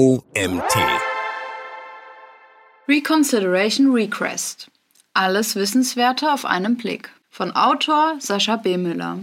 OMT. 0.00 0.76
Reconsideration 2.88 3.92
Request. 3.92 4.70
Alles 5.12 5.56
Wissenswerte 5.56 6.32
auf 6.32 6.46
einen 6.46 6.78
Blick. 6.78 7.10
Von 7.28 7.54
Autor 7.54 8.14
Sascha 8.18 8.56
B. 8.56 8.78
Müller. 8.78 9.18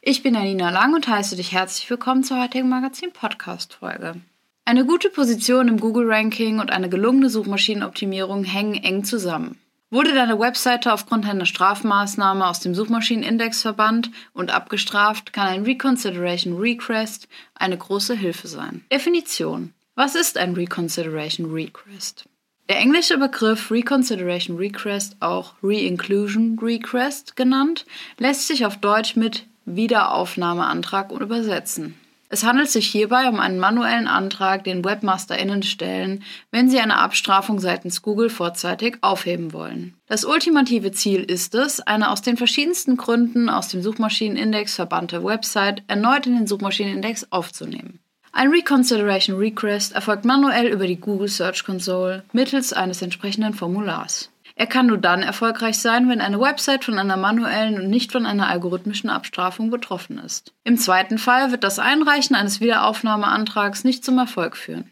Ich 0.00 0.22
bin 0.22 0.32
Janina 0.34 0.70
Lang 0.70 0.94
und 0.94 1.06
heiße 1.06 1.36
dich 1.36 1.52
herzlich 1.52 1.90
willkommen 1.90 2.24
zur 2.24 2.40
heutigen 2.40 2.70
Magazin-Podcast-Folge. 2.70 4.22
Eine 4.64 4.86
gute 4.86 5.10
Position 5.10 5.68
im 5.68 5.78
Google-Ranking 5.78 6.60
und 6.60 6.70
eine 6.70 6.88
gelungene 6.88 7.28
Suchmaschinenoptimierung 7.28 8.44
hängen 8.44 8.82
eng 8.82 9.04
zusammen. 9.04 9.58
Wurde 9.90 10.14
deine 10.14 10.40
Webseite 10.40 10.94
aufgrund 10.94 11.28
einer 11.28 11.44
Strafmaßnahme 11.44 12.46
aus 12.46 12.60
dem 12.60 12.74
Suchmaschinenindex 12.74 13.60
verbannt 13.60 14.10
und 14.32 14.50
abgestraft, 14.50 15.34
kann 15.34 15.48
ein 15.48 15.64
Reconsideration 15.64 16.56
Request 16.56 17.28
eine 17.54 17.76
große 17.76 18.14
Hilfe 18.14 18.48
sein. 18.48 18.82
Definition. 18.90 19.74
Was 20.04 20.16
ist 20.16 20.36
ein 20.36 20.54
Reconsideration 20.54 21.52
Request? 21.52 22.24
Der 22.68 22.80
englische 22.80 23.18
Begriff 23.18 23.70
Reconsideration 23.70 24.56
Request, 24.56 25.14
auch 25.20 25.54
Reinclusion 25.62 26.58
Request 26.60 27.36
genannt, 27.36 27.86
lässt 28.18 28.48
sich 28.48 28.66
auf 28.66 28.78
Deutsch 28.78 29.14
mit 29.14 29.46
Wiederaufnahmeantrag 29.64 31.12
übersetzen. 31.12 31.94
Es 32.28 32.42
handelt 32.42 32.68
sich 32.68 32.88
hierbei 32.88 33.28
um 33.28 33.38
einen 33.38 33.60
manuellen 33.60 34.08
Antrag, 34.08 34.64
den 34.64 34.84
WebmasterInnen 34.84 35.62
stellen, 35.62 36.24
wenn 36.50 36.68
sie 36.68 36.80
eine 36.80 36.98
Abstrafung 36.98 37.60
seitens 37.60 38.02
Google 38.02 38.28
vorzeitig 38.28 38.98
aufheben 39.02 39.52
wollen. 39.52 39.94
Das 40.08 40.24
ultimative 40.24 40.90
Ziel 40.90 41.22
ist 41.22 41.54
es, 41.54 41.78
eine 41.78 42.10
aus 42.10 42.22
den 42.22 42.36
verschiedensten 42.36 42.96
Gründen 42.96 43.48
aus 43.48 43.68
dem 43.68 43.82
Suchmaschinenindex 43.82 44.74
verbannte 44.74 45.22
Website 45.22 45.84
erneut 45.86 46.26
in 46.26 46.34
den 46.34 46.48
Suchmaschinenindex 46.48 47.30
aufzunehmen. 47.30 48.01
Ein 48.34 48.48
Reconsideration 48.48 49.36
Request 49.36 49.92
erfolgt 49.94 50.24
manuell 50.24 50.66
über 50.66 50.86
die 50.86 50.96
Google 50.96 51.28
Search 51.28 51.64
Console 51.64 52.24
mittels 52.32 52.72
eines 52.72 53.02
entsprechenden 53.02 53.52
Formulars. 53.52 54.30
Er 54.56 54.66
kann 54.66 54.86
nur 54.86 54.96
dann 54.96 55.22
erfolgreich 55.22 55.78
sein, 55.78 56.08
wenn 56.08 56.22
eine 56.22 56.40
Website 56.40 56.84
von 56.84 56.98
einer 56.98 57.18
manuellen 57.18 57.78
und 57.78 57.90
nicht 57.90 58.10
von 58.10 58.24
einer 58.24 58.48
algorithmischen 58.48 59.10
Abstrafung 59.10 59.70
betroffen 59.70 60.18
ist. 60.18 60.54
Im 60.64 60.78
zweiten 60.78 61.18
Fall 61.18 61.50
wird 61.50 61.62
das 61.62 61.78
Einreichen 61.78 62.34
eines 62.34 62.60
Wiederaufnahmeantrags 62.60 63.84
nicht 63.84 64.02
zum 64.02 64.16
Erfolg 64.18 64.56
führen. 64.56 64.90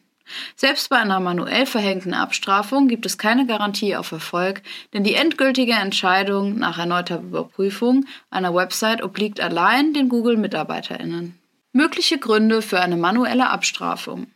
Selbst 0.54 0.91
bei 0.91 0.97
einer 0.98 1.19
manuell 1.19 1.64
verhängten 1.64 2.14
Abstrafung 2.14 2.88
gibt 2.88 3.06
es 3.06 3.16
keine 3.16 3.47
Garantie 3.47 3.97
auf 3.97 4.12
Erfolg, 4.12 4.62
denn 4.92 5.02
die 5.02 5.14
endgültige 5.14 5.72
Entscheidung 5.72 6.58
nach 6.58 6.78
erneuter 6.78 7.20
Überprüfung 7.20 8.04
einer 8.30 8.54
Website 8.54 9.02
obliegt 9.02 9.41
allein 9.41 9.94
den 9.94 10.10
Google-MitarbeiterInnen. 10.10 11.39
Mögliche 11.72 12.18
Gründe 12.18 12.62
für 12.62 12.80
eine 12.80 12.96
manuelle 12.96 13.48
Abstrafung. 13.48 14.26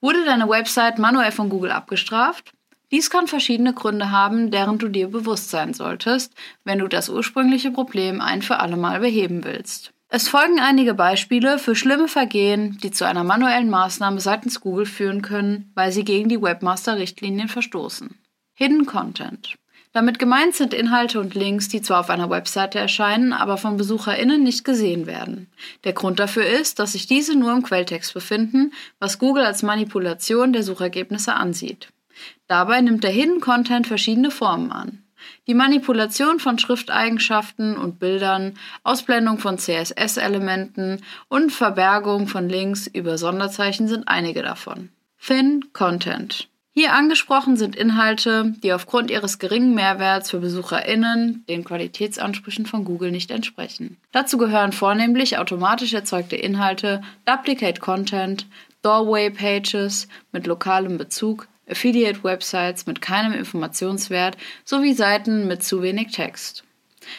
Wurde 0.00 0.24
deine 0.24 0.48
Website 0.48 0.98
manuell 0.98 1.32
von 1.32 1.50
Google 1.50 1.70
abgestraft? 1.70 2.52
Dies 2.90 3.10
kann 3.10 3.26
verschiedene 3.26 3.74
Gründe 3.74 4.10
haben, 4.10 4.50
deren 4.50 4.78
du 4.78 4.88
dir 4.88 5.08
bewusst 5.08 5.50
sein 5.50 5.74
solltest, 5.74 6.32
wenn 6.64 6.78
du 6.78 6.88
das 6.88 7.08
ursprüngliche 7.08 7.72
Problem 7.72 8.20
ein 8.20 8.40
für 8.40 8.58
alle 8.60 8.76
Mal 8.76 9.00
beheben 9.00 9.44
willst. 9.44 9.92
Es 10.08 10.28
folgen 10.28 10.60
einige 10.60 10.94
Beispiele 10.94 11.58
für 11.58 11.74
schlimme 11.74 12.08
Vergehen, 12.08 12.78
die 12.82 12.92
zu 12.92 13.04
einer 13.04 13.24
manuellen 13.24 13.68
Maßnahme 13.68 14.20
seitens 14.20 14.60
Google 14.60 14.86
führen 14.86 15.20
können, 15.20 15.72
weil 15.74 15.90
sie 15.90 16.04
gegen 16.04 16.28
die 16.28 16.40
Webmaster-Richtlinien 16.40 17.48
verstoßen. 17.48 18.16
Hidden 18.54 18.86
Content. 18.86 19.56
Damit 19.96 20.18
gemeint 20.18 20.54
sind 20.54 20.74
Inhalte 20.74 21.18
und 21.18 21.34
Links, 21.34 21.68
die 21.68 21.80
zwar 21.80 22.00
auf 22.00 22.10
einer 22.10 22.28
Webseite 22.28 22.78
erscheinen, 22.78 23.32
aber 23.32 23.56
von 23.56 23.78
BesucherInnen 23.78 24.42
nicht 24.42 24.62
gesehen 24.62 25.06
werden. 25.06 25.46
Der 25.84 25.94
Grund 25.94 26.18
dafür 26.18 26.44
ist, 26.44 26.78
dass 26.78 26.92
sich 26.92 27.06
diese 27.06 27.34
nur 27.34 27.50
im 27.54 27.62
Quelltext 27.62 28.12
befinden, 28.12 28.74
was 28.98 29.18
Google 29.18 29.46
als 29.46 29.62
Manipulation 29.62 30.52
der 30.52 30.64
Suchergebnisse 30.64 31.32
ansieht. 31.32 31.88
Dabei 32.46 32.82
nimmt 32.82 33.04
der 33.04 33.10
Hidden 33.10 33.40
Content 33.40 33.86
verschiedene 33.86 34.30
Formen 34.30 34.70
an. 34.70 35.02
Die 35.46 35.54
Manipulation 35.54 36.40
von 36.40 36.58
Schrifteigenschaften 36.58 37.78
und 37.78 37.98
Bildern, 37.98 38.58
Ausblendung 38.82 39.38
von 39.38 39.56
CSS-Elementen 39.56 41.00
und 41.28 41.52
Verbergung 41.52 42.28
von 42.28 42.50
Links 42.50 42.86
über 42.86 43.16
Sonderzeichen 43.16 43.88
sind 43.88 44.08
einige 44.08 44.42
davon. 44.42 44.90
Thin 45.18 45.64
Content. 45.72 46.50
Hier 46.78 46.92
angesprochen 46.92 47.56
sind 47.56 47.74
Inhalte, 47.74 48.52
die 48.62 48.70
aufgrund 48.74 49.10
ihres 49.10 49.38
geringen 49.38 49.74
Mehrwerts 49.74 50.30
für 50.30 50.40
BesucherInnen 50.40 51.42
den 51.48 51.64
Qualitätsansprüchen 51.64 52.66
von 52.66 52.84
Google 52.84 53.10
nicht 53.12 53.30
entsprechen. 53.30 53.96
Dazu 54.12 54.36
gehören 54.36 54.72
vornehmlich 54.72 55.38
automatisch 55.38 55.94
erzeugte 55.94 56.36
Inhalte, 56.36 57.00
Duplicate 57.24 57.80
Content, 57.80 58.46
Doorway 58.82 59.30
Pages 59.30 60.06
mit 60.32 60.46
lokalem 60.46 60.98
Bezug, 60.98 61.48
Affiliate-Websites 61.66 62.84
mit 62.84 63.00
keinem 63.00 63.32
Informationswert 63.32 64.36
sowie 64.66 64.92
Seiten 64.92 65.48
mit 65.48 65.64
zu 65.64 65.80
wenig 65.80 66.12
Text. 66.12 66.62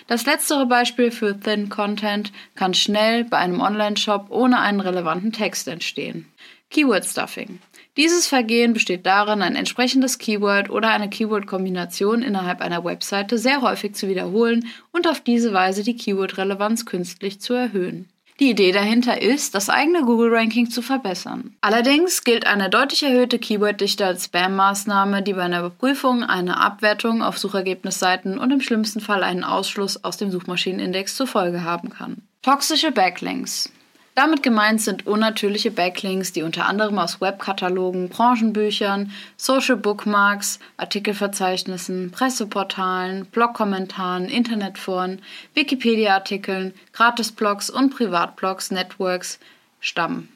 Das 0.06 0.28
letztere 0.28 0.68
Beispiel 0.68 1.10
für 1.10 1.40
Thin 1.40 1.70
Content 1.70 2.32
kann 2.54 2.76
schnell 2.76 3.24
bei 3.24 3.38
einem 3.38 3.62
Online-Shop 3.62 4.28
ohne 4.30 4.60
einen 4.60 4.82
relevanten 4.82 5.32
Text 5.32 5.68
entstehen. 5.68 6.28
Keyword 6.70 7.06
Stuffing. 7.06 7.60
Dieses 7.98 8.28
Vergehen 8.28 8.74
besteht 8.74 9.08
darin, 9.08 9.42
ein 9.42 9.56
entsprechendes 9.56 10.20
Keyword 10.20 10.70
oder 10.70 10.90
eine 10.90 11.10
Keyword-Kombination 11.10 12.22
innerhalb 12.22 12.62
einer 12.62 12.86
Webseite 12.86 13.40
sehr 13.40 13.62
häufig 13.62 13.96
zu 13.96 14.08
wiederholen 14.08 14.68
und 14.92 15.08
auf 15.08 15.20
diese 15.20 15.52
Weise 15.52 15.84
die 15.84 15.96
Keyword-Relevanz 15.96 16.86
künstlich 16.86 17.42
zu 17.42 17.56
erhöhen. 17.56 18.08
Die 18.40 18.52
Idee 18.52 18.72
dahinter 18.72 19.20
ist, 19.20 19.56
das 19.56 19.68
eigene 19.68 20.04
Google-Ranking 20.04 20.70
zu 20.70 20.84
verbessern. 20.84 21.56
Allerdings 21.62 22.24
gilt 22.24 22.46
eine 22.46 22.70
deutlich 22.70 23.02
erhöhte 23.02 23.40
Keyword-Dichte 23.40 24.06
als 24.06 24.26
Spam-Maßnahme, 24.26 25.24
die 25.24 25.34
bei 25.34 25.42
einer 25.42 25.62
Überprüfung 25.62 26.22
eine 26.22 26.60
Abwertung 26.60 27.24
auf 27.24 27.40
Suchergebnisseiten 27.40 28.38
und 28.38 28.52
im 28.52 28.62
schlimmsten 28.62 29.00
Fall 29.00 29.24
einen 29.24 29.44
Ausschluss 29.44 30.04
aus 30.04 30.18
dem 30.18 30.30
Suchmaschinenindex 30.30 31.16
zur 31.16 31.26
Folge 31.26 31.64
haben 31.64 31.90
kann. 31.90 32.22
Toxische 32.44 32.92
Backlinks. 32.92 33.72
Damit 34.18 34.42
gemeint 34.42 34.82
sind 34.82 35.06
unnatürliche 35.06 35.70
Backlinks, 35.70 36.34
die 36.34 36.42
unter 36.42 36.66
anderem 36.66 36.98
aus 36.98 37.22
Webkatalogen, 37.22 38.10
Branchenbüchern, 38.10 39.12
Social 39.36 39.78
Bookmarks, 39.78 40.58
Artikelverzeichnissen, 40.76 42.10
Presseportalen, 42.10 43.28
Blogkommentaren, 43.28 44.26
Internetforen, 44.26 45.22
Wikipedia-Artikeln, 45.54 46.74
Gratisblogs 46.94 47.70
und 47.70 47.96
Privatblogs, 47.96 48.72
Networks 48.72 49.38
stammen. 49.82 50.30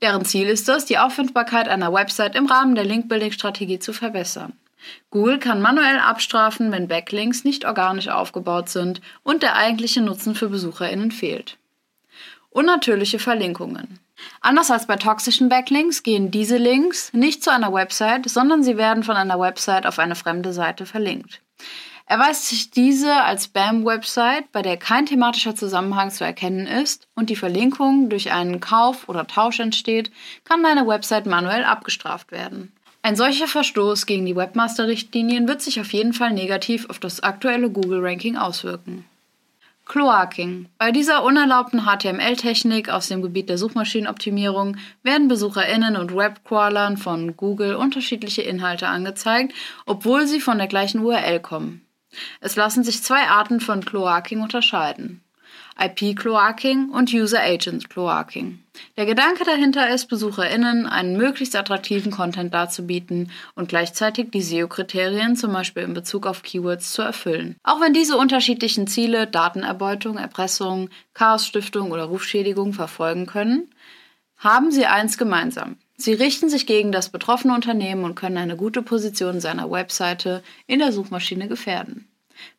Deren 0.00 0.24
Ziel 0.24 0.48
ist 0.48 0.66
es, 0.70 0.86
die 0.86 0.96
Auffindbarkeit 0.96 1.68
einer 1.68 1.92
Website 1.92 2.36
im 2.36 2.46
Rahmen 2.46 2.74
der 2.74 2.86
Link-Building-Strategie 2.86 3.80
zu 3.80 3.92
verbessern. 3.92 4.54
Google 5.10 5.38
kann 5.40 5.60
manuell 5.60 5.98
abstrafen, 5.98 6.72
wenn 6.72 6.88
Backlinks 6.88 7.44
nicht 7.44 7.66
organisch 7.66 8.08
aufgebaut 8.08 8.70
sind 8.70 9.02
und 9.24 9.42
der 9.42 9.56
eigentliche 9.56 10.00
Nutzen 10.00 10.34
für 10.34 10.48
BesucherInnen 10.48 11.10
fehlt. 11.10 11.58
Unnatürliche 12.56 13.18
Verlinkungen. 13.18 13.98
Anders 14.40 14.70
als 14.70 14.86
bei 14.86 14.96
toxischen 14.96 15.50
Backlinks 15.50 16.02
gehen 16.02 16.30
diese 16.30 16.56
Links 16.56 17.12
nicht 17.12 17.44
zu 17.44 17.52
einer 17.52 17.70
Website, 17.70 18.30
sondern 18.30 18.62
sie 18.62 18.78
werden 18.78 19.02
von 19.02 19.14
einer 19.14 19.38
Website 19.38 19.84
auf 19.84 19.98
eine 19.98 20.14
fremde 20.14 20.54
Seite 20.54 20.86
verlinkt. 20.86 21.42
Erweist 22.06 22.46
sich 22.46 22.70
diese 22.70 23.12
als 23.12 23.44
Spam-Website, 23.44 24.52
bei 24.52 24.62
der 24.62 24.78
kein 24.78 25.04
thematischer 25.04 25.54
Zusammenhang 25.54 26.10
zu 26.10 26.24
erkennen 26.24 26.66
ist 26.66 27.08
und 27.14 27.28
die 27.28 27.36
Verlinkung 27.36 28.08
durch 28.08 28.32
einen 28.32 28.58
Kauf 28.58 29.06
oder 29.10 29.26
Tausch 29.26 29.60
entsteht, 29.60 30.10
kann 30.44 30.62
deine 30.62 30.86
Website 30.86 31.26
manuell 31.26 31.62
abgestraft 31.62 32.32
werden. 32.32 32.72
Ein 33.02 33.16
solcher 33.16 33.48
Verstoß 33.48 34.06
gegen 34.06 34.24
die 34.24 34.34
Webmaster-Richtlinien 34.34 35.46
wird 35.46 35.60
sich 35.60 35.78
auf 35.78 35.92
jeden 35.92 36.14
Fall 36.14 36.32
negativ 36.32 36.88
auf 36.88 37.00
das 37.00 37.22
aktuelle 37.22 37.68
Google-Ranking 37.68 38.38
auswirken. 38.38 39.04
Cloaking. 39.86 40.68
Bei 40.78 40.90
dieser 40.90 41.22
unerlaubten 41.22 41.86
HTML-Technik 41.86 42.90
aus 42.90 43.06
dem 43.06 43.22
Gebiet 43.22 43.48
der 43.48 43.56
Suchmaschinenoptimierung 43.56 44.76
werden 45.02 45.28
BesucherInnen 45.28 45.96
und 45.96 46.14
Webcrawlern 46.14 46.96
von 46.96 47.36
Google 47.36 47.76
unterschiedliche 47.76 48.42
Inhalte 48.42 48.88
angezeigt, 48.88 49.54
obwohl 49.86 50.26
sie 50.26 50.40
von 50.40 50.58
der 50.58 50.66
gleichen 50.66 51.00
URL 51.00 51.40
kommen. 51.40 51.86
Es 52.40 52.56
lassen 52.56 52.82
sich 52.82 53.02
zwei 53.02 53.28
Arten 53.28 53.60
von 53.60 53.84
Cloaking 53.84 54.42
unterscheiden. 54.42 55.22
IP-Cloaking 55.78 56.90
und 56.90 57.12
User-Agent-Cloaking. 57.12 58.58
Der 58.96 59.06
Gedanke 59.06 59.44
dahinter 59.44 59.88
ist, 59.90 60.06
BesucherInnen 60.06 60.86
einen 60.86 61.16
möglichst 61.16 61.56
attraktiven 61.56 62.10
Content 62.10 62.52
darzubieten 62.54 63.30
und 63.54 63.68
gleichzeitig 63.68 64.30
die 64.30 64.42
SEO-Kriterien, 64.42 65.36
zum 65.36 65.52
Beispiel 65.52 65.82
in 65.82 65.94
Bezug 65.94 66.26
auf 66.26 66.42
Keywords, 66.42 66.92
zu 66.92 67.02
erfüllen. 67.02 67.56
Auch 67.62 67.80
wenn 67.80 67.92
diese 67.92 68.16
unterschiedlichen 68.16 68.86
Ziele 68.86 69.26
Datenerbeutung, 69.26 70.16
Erpressung, 70.16 70.88
Chaosstiftung 71.14 71.90
oder 71.90 72.04
Rufschädigung 72.04 72.72
verfolgen 72.72 73.26
können, 73.26 73.68
haben 74.38 74.70
sie 74.70 74.86
eins 74.86 75.18
gemeinsam. 75.18 75.76
Sie 75.96 76.12
richten 76.12 76.50
sich 76.50 76.66
gegen 76.66 76.92
das 76.92 77.08
betroffene 77.08 77.54
Unternehmen 77.54 78.04
und 78.04 78.16
können 78.16 78.36
eine 78.36 78.56
gute 78.56 78.82
Position 78.82 79.40
seiner 79.40 79.70
Webseite 79.70 80.42
in 80.66 80.78
der 80.78 80.92
Suchmaschine 80.92 81.48
gefährden. 81.48 82.06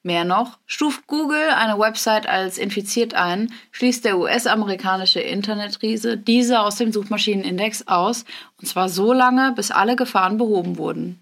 Mehr 0.03 0.25
noch, 0.25 0.57
stuft 0.65 1.07
Google 1.07 1.49
eine 1.49 1.79
Website 1.79 2.27
als 2.27 2.57
infiziert 2.57 3.13
ein, 3.13 3.53
schließt 3.71 4.05
der 4.05 4.17
US-amerikanische 4.17 5.19
Internetriese 5.19 6.17
diese 6.17 6.61
aus 6.61 6.75
dem 6.75 6.91
Suchmaschinenindex 6.91 7.87
aus, 7.87 8.25
und 8.59 8.67
zwar 8.67 8.89
so 8.89 9.13
lange, 9.13 9.53
bis 9.53 9.71
alle 9.71 9.95
Gefahren 9.95 10.37
behoben 10.37 10.77
wurden. 10.77 11.21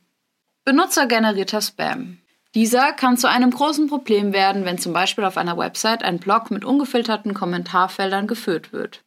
Benutzergenerierter 0.66 1.62
Spam. 1.62 2.18
Dieser 2.56 2.94
kann 2.94 3.18
zu 3.18 3.30
einem 3.30 3.52
großen 3.52 3.88
Problem 3.88 4.32
werden, 4.32 4.64
wenn 4.64 4.78
zum 4.78 4.94
Beispiel 4.94 5.26
auf 5.26 5.38
einer 5.38 5.58
Website 5.58 6.04
ein 6.04 6.20
Blog 6.20 6.52
mit 6.52 6.64
ungefilterten 6.64 7.34
Kommentarfeldern 7.34 8.28
geführt 8.28 8.72
wird. 8.72 9.04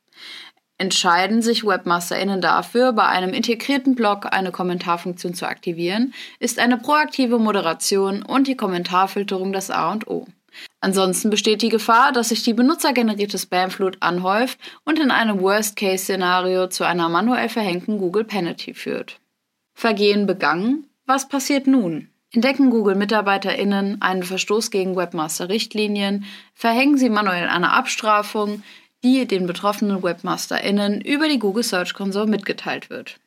Entscheiden 0.81 1.43
sich 1.43 1.65
WebmasterInnen 1.65 2.41
dafür, 2.41 2.93
bei 2.93 3.07
einem 3.07 3.35
integrierten 3.35 3.97
Blog 3.97 4.33
eine 4.33 4.53
Kommentarfunktion 4.53 5.35
zu 5.35 5.47
aktivieren, 5.47 6.15
ist 6.39 6.61
eine 6.61 6.79
proaktive 6.79 7.41
Moderation 7.41 8.23
und 8.23 8.47
die 8.47 8.57
Kommentarfilterung 8.57 9.53
das 9.53 9.71
A 9.71 9.91
und 9.91 10.07
O. 10.07 10.29
Ansonsten 10.81 11.31
besteht 11.31 11.63
die 11.63 11.69
Gefahr, 11.69 12.13
dass 12.13 12.29
sich 12.29 12.45
die 12.45 12.55
benutzergenerierte 12.55 13.39
Spamflut 13.39 13.97
anhäuft 14.01 14.59
und 14.85 15.01
in 15.01 15.11
einem 15.11 15.41
Worst-Case-Szenario 15.41 16.69
zu 16.69 16.85
einer 16.85 17.09
manuell 17.09 17.49
verhängten 17.49 17.99
Google 17.99 18.25
Penalty 18.25 18.75
führt. 18.75 19.19
Vergehen 19.75 20.27
begangen? 20.27 20.87
Was 21.07 21.29
passiert 21.29 21.67
nun? 21.67 22.09
Entdecken 22.33 22.71
Google-MitarbeiterInnen 22.71 24.03
einen 24.03 24.23
Verstoß 24.23 24.71
gegen 24.71 24.97
Webmaster-Richtlinien, 24.97 26.25
verhängen 26.55 26.99
sie 26.99 27.09
manuell 27.09 27.49
eine 27.49 27.73
Abstrafung, 27.73 28.63
die 29.05 29.27
den 29.27 29.47
betroffenen 29.47 30.03
WebmasterInnen 30.03 31.01
über 31.01 31.29
die 31.29 31.39
Google 31.39 31.63
Search 31.63 31.95
Console 31.95 32.27
mitgeteilt 32.27 32.91
wird. 32.91 33.19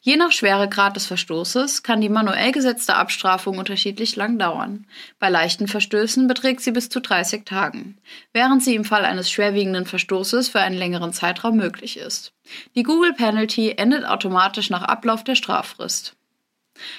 Je 0.00 0.16
nach 0.16 0.32
Schweregrad 0.32 0.96
des 0.96 1.06
Verstoßes 1.06 1.82
kann 1.82 2.00
die 2.00 2.08
manuell 2.08 2.52
gesetzte 2.52 2.96
Abstrafung 2.96 3.58
unterschiedlich 3.58 4.16
lang 4.16 4.38
dauern. 4.38 4.86
Bei 5.18 5.28
leichten 5.28 5.68
Verstößen 5.68 6.26
beträgt 6.26 6.60
sie 6.60 6.72
bis 6.72 6.88
zu 6.88 7.00
30 7.00 7.44
Tagen, 7.44 7.98
während 8.32 8.62
sie 8.62 8.74
im 8.74 8.84
Fall 8.84 9.04
eines 9.04 9.30
schwerwiegenden 9.30 9.86
Verstoßes 9.86 10.48
für 10.48 10.60
einen 10.60 10.76
längeren 10.76 11.12
Zeitraum 11.12 11.56
möglich 11.56 11.96
ist. 11.96 12.32
Die 12.74 12.82
Google 12.82 13.12
Penalty 13.12 13.74
endet 13.76 14.04
automatisch 14.04 14.70
nach 14.70 14.82
Ablauf 14.82 15.24
der 15.24 15.34
Straffrist. 15.34 16.14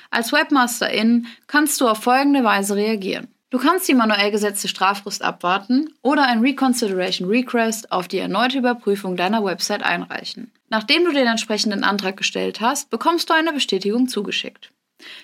Als 0.10 0.34
Webmasterin 0.34 1.28
kannst 1.48 1.80
du 1.82 1.88
auf 1.88 2.04
folgende 2.04 2.44
Weise 2.44 2.75
reagieren. 2.75 3.28
Du 3.51 3.57
kannst 3.57 3.88
die 3.88 3.96
manuell 3.96 4.30
gesetzte 4.30 4.68
Strafrist 4.68 5.24
abwarten 5.24 5.92
oder 6.04 6.28
ein 6.28 6.42
Reconsideration 6.42 7.28
Request 7.28 7.92
auf 7.92 8.07
die 8.07 8.19
erneute 8.19 8.60
Überprüfung 8.60 9.18
deiner 9.18 9.44
Website 9.44 9.81
einreichen. 9.81 10.51
Nachdem 10.69 11.04
du 11.04 11.12
den 11.12 11.25
entsprechenden 11.25 11.84
Antrag 11.84 12.16
gestellt 12.16 12.62
hast, 12.62 12.92
bekommst 12.92 13.28
du 13.30 13.34
eine 13.34 13.51
Bestätigung 13.51 14.07
zugeschickt. 14.07 14.72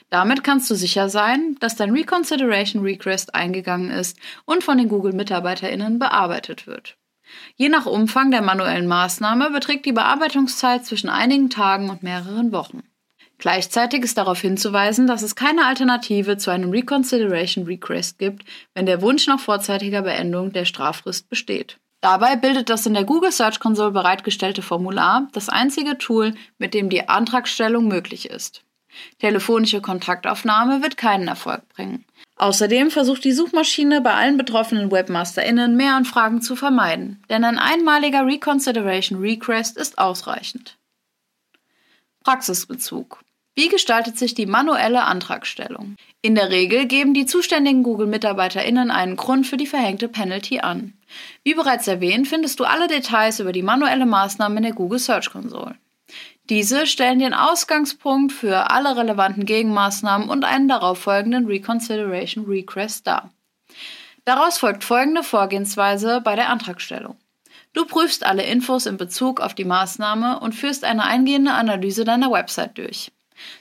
Damit 0.10 0.44
kannst 0.44 0.72
du 0.72 0.76
sicher 0.76 1.08
sein, 1.08 1.56
dass 1.60 1.76
dein 1.76 1.92
Reconsideration 1.92 2.82
Request 2.82 3.36
eingegangen 3.36 3.92
ist 3.92 4.18
und 4.46 4.64
von 4.64 4.80
den 4.80 4.90
Google-MitarbeiterInnen 4.90 6.00
bearbeitet 6.00 6.66
wird. 6.66 6.98
Je 7.56 7.70
nach 7.70 7.86
Umfang 7.86 8.32
der 8.32 8.42
manuellen 8.42 8.88
Maßnahme 8.88 9.52
beträgt 9.52 9.86
die 9.86 9.92
Bearbeitungszeit 9.92 10.86
zwischen 10.86 11.10
einigen 11.10 11.52
Tagen 11.52 11.90
und 11.90 12.02
mehreren 12.02 12.52
Wochen. 12.52 12.84
Gleichzeitig 13.38 14.04
ist 14.04 14.18
darauf 14.18 14.40
hinzuweisen, 14.40 15.08
dass 15.08 15.22
es 15.22 15.36
keine 15.36 15.66
Alternative 15.66 16.38
zu 16.38 16.52
einem 16.52 16.72
Reconsideration 16.72 17.66
Request 17.66 18.18
gibt, 18.18 18.46
wenn 18.74 18.86
der 18.86 19.02
Wunsch 19.02 19.28
nach 19.28 19.40
vorzeitiger 19.40 20.04
Beendung 20.04 20.54
der 20.54 20.66
Straffrist 20.66 21.30
besteht. 21.30 21.78
Dabei 22.02 22.36
bildet 22.36 22.70
das 22.70 22.86
in 22.86 22.94
der 22.94 23.04
Google 23.04 23.32
Search 23.32 23.60
Console 23.60 23.92
bereitgestellte 23.92 24.62
Formular 24.62 25.28
das 25.34 25.50
einzige 25.50 25.98
Tool, 25.98 26.36
mit 26.58 26.74
dem 26.74 26.90
die 26.90 27.10
Antragstellung 27.10 27.88
möglich 27.88 28.30
ist. 28.30 28.64
Telefonische 29.20 29.82
Kontaktaufnahme 29.82 30.82
wird 30.82 30.98
keinen 30.98 31.28
Erfolg 31.28 31.68
bringen. 31.70 32.06
Außerdem 32.38 32.92
versucht 32.92 33.24
die 33.24 33.32
Suchmaschine 33.32 34.02
bei 34.02 34.14
allen 34.14 34.38
betroffenen 34.38 34.92
WebmasterInnen 34.92 35.76
mehr 35.76 35.96
Anfragen 35.96 36.42
zu 36.42 36.56
vermeiden, 36.56 37.24
denn 37.30 37.44
ein 37.44 37.58
einmaliger 37.58 38.26
Reconsideration 38.26 39.20
Request 39.20 39.76
ist 39.78 39.98
ausreichend. 39.98 40.78
Praxisbezug. 42.24 43.25
Wie 43.58 43.70
gestaltet 43.70 44.18
sich 44.18 44.34
die 44.34 44.48
manuelle 44.48 45.04
Antragstellung? 45.06 45.96
In 46.22 46.36
der 46.36 46.50
Regel 46.50 46.88
geben 46.88 47.14
die 47.14 47.26
zuständigen 47.26 47.84
Google-MitarbeiterInnen 47.84 48.92
einen 48.92 49.16
Grund 49.16 49.48
für 49.48 49.56
die 49.56 49.66
verhängte 49.66 50.10
Penalty 50.10 50.60
an. 50.60 50.94
Wie 51.44 51.54
bereits 51.54 51.88
erwähnt, 51.88 52.28
findest 52.28 52.60
du 52.60 52.66
alle 52.66 52.88
Details 52.88 53.40
über 53.40 53.54
die 53.54 53.62
manuelle 53.64 54.06
Maßnahme 54.06 54.58
in 54.58 54.64
der 54.64 54.74
Google 54.74 55.00
Search 55.00 55.32
Console. 55.32 55.76
Diese 56.50 56.86
stellen 56.86 57.20
den 57.20 57.34
Ausgangspunkt 57.34 58.34
für 58.34 58.72
alle 58.72 58.98
relevanten 58.98 59.46
Gegenmaßnahmen 59.46 60.28
und 60.30 60.44
einen 60.44 60.68
darauf 60.68 61.00
folgenden 61.00 61.46
Reconsideration 61.46 62.46
Request 62.46 63.08
dar. 63.08 63.32
Daraus 64.26 64.58
folgt 64.58 64.84
folgende 64.84 65.24
Vorgehensweise 65.24 66.20
bei 66.20 66.36
der 66.36 66.50
Antragstellung. 66.50 67.18
Du 67.72 67.86
prüfst 67.86 68.26
alle 68.26 68.44
Infos 68.44 68.86
in 68.86 68.98
Bezug 68.98 69.40
auf 69.40 69.54
die 69.54 69.66
Maßnahme 69.66 70.40
und 70.42 70.54
führst 70.54 70.84
eine 70.84 71.06
eingehende 71.06 71.54
Analyse 71.54 72.04
deiner 72.04 72.32
Website 72.32 72.78
durch. 72.78 73.12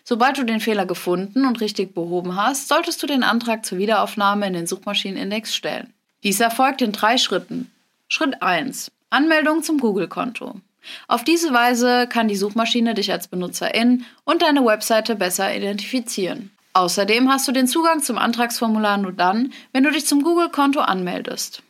Sobald 0.05 0.39
du 0.39 0.45
den 0.45 0.61
Fehler 0.61 0.87
gefunden 0.87 1.47
und 1.47 1.61
richtig 1.61 1.95
behoben 1.95 2.37
hast, 2.37 2.69
solltest 2.69 3.03
du 3.03 3.07
den 3.07 3.23
Antrag 3.23 3.65
zur 3.65 3.79
Wiederaufnahme 3.79 4.47
in 4.47 4.53
den 4.53 4.67
Suchmaschinenindex 4.67 5.55
stellen. 5.55 5.93
Dies 6.23 6.41
erfolgt 6.41 6.83
in 6.83 6.93
drei 6.93 7.19
Schritten. 7.19 7.71
Schritt 8.09 8.43
1. 8.43 8.91
Anmeldung 9.11 9.63
zum 9.63 9.79
Google-Konto. 9.79 10.61
Auf 11.09 11.25
diese 11.25 11.53
Weise 11.53 12.07
kann 12.07 12.29
die 12.29 12.37
Suchmaschine 12.37 12.95
dich 12.95 13.11
als 13.11 13.29
Benutzerin 13.29 14.05
und 14.25 14.43
deine 14.43 14.65
Webseite 14.65 15.17
besser 15.17 15.55
identifizieren. 15.55 16.51
Außerdem 16.75 17.31
hast 17.31 17.47
du 17.47 17.53
den 17.53 17.69
Zugang 17.69 18.03
zum 18.03 18.19
Antragsformular 18.19 18.99
nur 18.99 19.13
dann, 19.13 19.53
wenn 19.73 19.85
du 19.85 19.91
dich 19.91 20.07
zum 20.07 20.23
Google-Konto 20.23 20.81
anmeldest. 20.81 21.63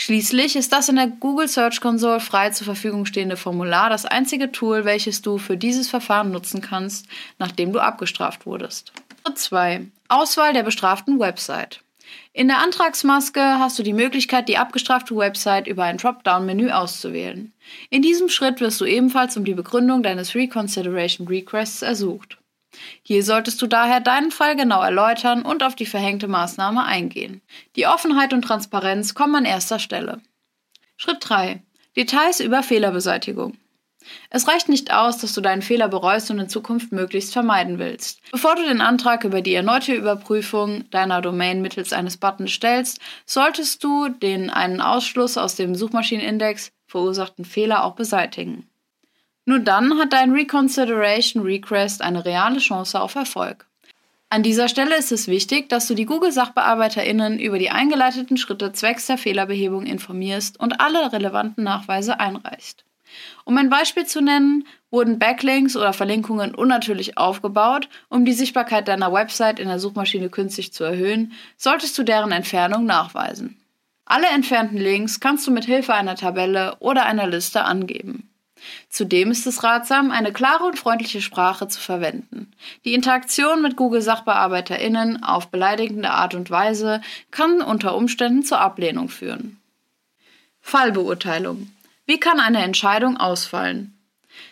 Schließlich 0.00 0.54
ist 0.54 0.72
das 0.72 0.88
in 0.88 0.94
der 0.94 1.08
Google 1.08 1.48
Search 1.48 1.80
Console 1.80 2.20
frei 2.20 2.50
zur 2.50 2.66
Verfügung 2.66 3.04
stehende 3.04 3.36
Formular 3.36 3.90
das 3.90 4.06
einzige 4.06 4.52
Tool, 4.52 4.84
welches 4.84 5.22
du 5.22 5.38
für 5.38 5.56
dieses 5.56 5.88
Verfahren 5.88 6.30
nutzen 6.30 6.60
kannst, 6.60 7.08
nachdem 7.40 7.72
du 7.72 7.80
abgestraft 7.80 8.46
wurdest. 8.46 8.92
Schritt 9.26 9.38
2. 9.38 9.86
Auswahl 10.06 10.52
der 10.52 10.62
bestraften 10.62 11.18
Website. 11.18 11.80
In 12.32 12.46
der 12.46 12.58
Antragsmaske 12.58 13.40
hast 13.58 13.76
du 13.80 13.82
die 13.82 13.92
Möglichkeit, 13.92 14.48
die 14.48 14.56
abgestrafte 14.56 15.16
Website 15.16 15.66
über 15.66 15.82
ein 15.82 15.96
Dropdown-Menü 15.96 16.70
auszuwählen. 16.70 17.52
In 17.90 18.00
diesem 18.00 18.28
Schritt 18.28 18.60
wirst 18.60 18.80
du 18.80 18.84
ebenfalls 18.84 19.36
um 19.36 19.44
die 19.44 19.54
Begründung 19.54 20.04
deines 20.04 20.36
Reconsideration 20.36 21.26
Requests 21.26 21.82
ersucht. 21.82 22.38
Hier 23.02 23.22
solltest 23.22 23.60
du 23.62 23.66
daher 23.66 24.00
deinen 24.00 24.30
Fall 24.30 24.56
genau 24.56 24.82
erläutern 24.82 25.42
und 25.42 25.62
auf 25.62 25.74
die 25.74 25.86
verhängte 25.86 26.28
Maßnahme 26.28 26.84
eingehen. 26.84 27.42
Die 27.76 27.86
Offenheit 27.86 28.32
und 28.32 28.42
Transparenz 28.42 29.14
kommen 29.14 29.36
an 29.36 29.44
erster 29.44 29.78
Stelle. 29.78 30.20
Schritt 30.96 31.18
3. 31.20 31.62
Details 31.96 32.40
über 32.40 32.62
Fehlerbeseitigung. 32.62 33.56
Es 34.30 34.48
reicht 34.48 34.68
nicht 34.68 34.92
aus, 34.92 35.18
dass 35.18 35.34
du 35.34 35.40
deinen 35.40 35.62
Fehler 35.62 35.88
bereust 35.88 36.30
und 36.30 36.38
in 36.38 36.48
Zukunft 36.48 36.92
möglichst 36.92 37.32
vermeiden 37.32 37.78
willst. 37.78 38.20
Bevor 38.30 38.54
du 38.54 38.62
den 38.62 38.80
Antrag 38.80 39.24
über 39.24 39.42
die 39.42 39.54
erneute 39.54 39.94
Überprüfung 39.94 40.88
deiner 40.90 41.20
Domain 41.20 41.62
mittels 41.62 41.92
eines 41.92 42.16
Buttons 42.16 42.52
stellst, 42.52 43.00
solltest 43.26 43.82
du 43.84 44.08
den 44.08 44.50
einen 44.50 44.80
Ausschluss 44.80 45.36
aus 45.36 45.56
dem 45.56 45.74
Suchmaschinenindex 45.74 46.72
verursachten 46.86 47.44
Fehler 47.44 47.84
auch 47.84 47.94
beseitigen. 47.94 48.67
Nur 49.48 49.60
dann 49.60 49.98
hat 49.98 50.12
dein 50.12 50.32
Reconsideration 50.32 51.42
Request 51.42 52.02
eine 52.02 52.26
reale 52.26 52.58
Chance 52.58 53.00
auf 53.00 53.14
Erfolg. 53.14 53.64
An 54.28 54.42
dieser 54.42 54.68
Stelle 54.68 54.94
ist 54.94 55.10
es 55.10 55.26
wichtig, 55.26 55.70
dass 55.70 55.86
du 55.86 55.94
die 55.94 56.04
Google-SachbearbeiterInnen 56.04 57.38
über 57.38 57.58
die 57.58 57.70
eingeleiteten 57.70 58.36
Schritte 58.36 58.74
zwecks 58.74 59.06
der 59.06 59.16
Fehlerbehebung 59.16 59.86
informierst 59.86 60.60
und 60.60 60.82
alle 60.82 61.14
relevanten 61.14 61.64
Nachweise 61.64 62.20
einreichst. 62.20 62.84
Um 63.46 63.56
ein 63.56 63.70
Beispiel 63.70 64.04
zu 64.04 64.20
nennen, 64.20 64.66
wurden 64.90 65.18
Backlinks 65.18 65.78
oder 65.78 65.94
Verlinkungen 65.94 66.54
unnatürlich 66.54 67.16
aufgebaut, 67.16 67.88
um 68.10 68.26
die 68.26 68.34
Sichtbarkeit 68.34 68.86
deiner 68.86 69.14
Website 69.14 69.60
in 69.60 69.68
der 69.68 69.78
Suchmaschine 69.78 70.28
künstlich 70.28 70.74
zu 70.74 70.84
erhöhen, 70.84 71.32
solltest 71.56 71.96
du 71.96 72.02
deren 72.02 72.32
Entfernung 72.32 72.84
nachweisen. 72.84 73.58
Alle 74.04 74.26
entfernten 74.26 74.76
Links 74.76 75.20
kannst 75.20 75.46
du 75.46 75.50
mit 75.50 75.64
Hilfe 75.64 75.94
einer 75.94 76.16
Tabelle 76.16 76.76
oder 76.80 77.06
einer 77.06 77.26
Liste 77.26 77.64
angeben. 77.64 78.28
Zudem 78.88 79.30
ist 79.30 79.46
es 79.46 79.62
ratsam, 79.62 80.10
eine 80.10 80.32
klare 80.32 80.64
und 80.64 80.78
freundliche 80.78 81.20
Sprache 81.20 81.68
zu 81.68 81.80
verwenden. 81.80 82.52
Die 82.84 82.94
Interaktion 82.94 83.62
mit 83.62 83.76
Google-SachbearbeiterInnen 83.76 85.22
auf 85.22 85.48
beleidigende 85.48 86.10
Art 86.10 86.34
und 86.34 86.50
Weise 86.50 87.00
kann 87.30 87.62
unter 87.62 87.94
Umständen 87.94 88.42
zur 88.42 88.60
Ablehnung 88.60 89.08
führen. 89.08 89.60
Fallbeurteilung. 90.60 91.70
Wie 92.06 92.18
kann 92.18 92.40
eine 92.40 92.62
Entscheidung 92.62 93.16
ausfallen? 93.16 93.98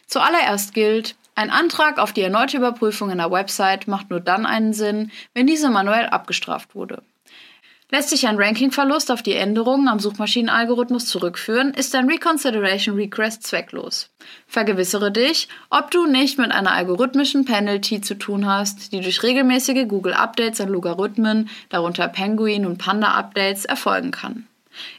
Zuallererst 0.06 0.74
gilt, 0.74 1.16
ein 1.34 1.50
Antrag 1.50 1.98
auf 1.98 2.12
die 2.12 2.22
erneute 2.22 2.56
Überprüfung 2.56 3.10
in 3.10 3.18
der 3.18 3.30
Website 3.30 3.88
macht 3.88 4.08
nur 4.08 4.20
dann 4.20 4.46
einen 4.46 4.72
Sinn, 4.72 5.10
wenn 5.34 5.46
diese 5.46 5.68
manuell 5.68 6.06
abgestraft 6.06 6.74
wurde. 6.74 7.02
Lässt 7.88 8.10
sich 8.10 8.26
ein 8.26 8.36
Rankingverlust 8.36 9.12
auf 9.12 9.22
die 9.22 9.34
Änderungen 9.34 9.86
am 9.86 10.00
Suchmaschinenalgorithmus 10.00 11.06
zurückführen, 11.06 11.72
ist 11.72 11.94
ein 11.94 12.08
Reconsideration 12.10 12.96
Request 12.96 13.44
zwecklos. 13.44 14.10
Vergewissere 14.48 15.12
dich, 15.12 15.48
ob 15.70 15.92
du 15.92 16.06
nicht 16.06 16.36
mit 16.36 16.50
einer 16.50 16.72
algorithmischen 16.72 17.44
Penalty 17.44 18.00
zu 18.00 18.14
tun 18.14 18.44
hast, 18.44 18.92
die 18.92 19.00
durch 19.00 19.22
regelmäßige 19.22 19.86
Google 19.86 20.14
Updates 20.14 20.60
an 20.60 20.68
Logarithmen, 20.68 21.48
darunter 21.68 22.08
Penguin 22.08 22.66
und 22.66 22.78
Panda 22.78 23.12
Updates, 23.12 23.64
erfolgen 23.64 24.10
kann. 24.10 24.48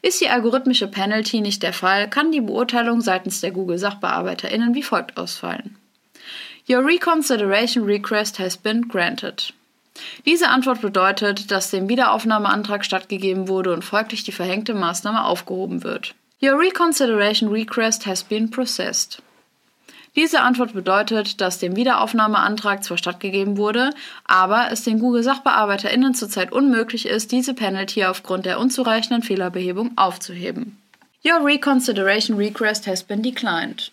Ist 0.01 0.21
die 0.21 0.29
algorithmische 0.29 0.87
Penalty 0.87 1.41
nicht 1.41 1.63
der 1.63 1.73
Fall, 1.73 2.09
kann 2.09 2.31
die 2.31 2.41
Beurteilung 2.41 3.01
seitens 3.01 3.41
der 3.41 3.51
Google 3.51 3.77
SachbearbeiterInnen 3.77 4.73
wie 4.75 4.83
folgt 4.83 5.17
ausfallen. 5.17 5.75
Your 6.69 6.85
reconsideration 6.85 7.83
request 7.83 8.39
has 8.39 8.55
been 8.55 8.87
granted. 8.87 9.53
Diese 10.25 10.49
Antwort 10.49 10.81
bedeutet, 10.81 11.51
dass 11.51 11.71
dem 11.71 11.89
Wiederaufnahmeantrag 11.89 12.85
stattgegeben 12.85 13.47
wurde 13.47 13.73
und 13.73 13.83
folglich 13.83 14.23
die 14.23 14.31
verhängte 14.31 14.73
Maßnahme 14.73 15.23
aufgehoben 15.23 15.83
wird. 15.83 16.15
Your 16.41 16.59
reconsideration 16.59 17.49
request 17.49 18.05
has 18.05 18.23
been 18.23 18.51
processed. 18.51 19.21
Diese 20.15 20.41
Antwort 20.41 20.73
bedeutet, 20.73 21.41
dass 21.41 21.59
dem 21.59 21.75
Wiederaufnahmeantrag 21.75 22.83
zwar 22.83 22.97
stattgegeben 22.97 23.57
wurde, 23.57 23.91
aber 24.25 24.71
es 24.71 24.83
den 24.83 24.99
Google-SachbearbeiterInnen 24.99 26.15
zurzeit 26.15 26.51
unmöglich 26.51 27.05
ist, 27.05 27.31
diese 27.31 27.53
Penalty 27.53 28.03
aufgrund 28.03 28.47
der 28.47 28.59
unzureichenden 28.59 29.21
Fehlerbehebung 29.21 29.95
aufzuheben. 29.95 30.77
Your 31.23 31.45
reconsideration 31.45 32.37
request 32.37 32.87
has 32.87 33.03
been 33.03 33.21
declined. 33.21 33.91